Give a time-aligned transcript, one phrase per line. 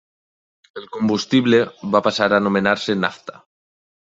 [0.81, 1.59] El combustible
[1.97, 3.41] va passar a anomenar-se nafta.